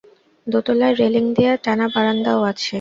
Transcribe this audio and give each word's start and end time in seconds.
দোতলায় 0.47 0.95
রেলিং 0.95 1.25
দেয়া 1.37 1.53
টানা 1.63 1.85
বারান্দাও 1.93 2.41
আছে। 2.51 2.69